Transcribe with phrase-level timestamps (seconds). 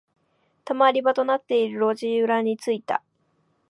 [0.65, 3.03] 溜まり場となっている路地裏に着いた。